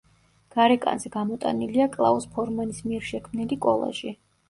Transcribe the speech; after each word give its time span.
გარეკანზე 0.55 1.11
გამოტანილია 1.17 1.89
კლაუს 1.99 2.29
ფორმანის 2.35 2.83
მიერ 2.91 3.09
შექმნილი 3.15 3.63
კოლაჟი. 3.71 4.21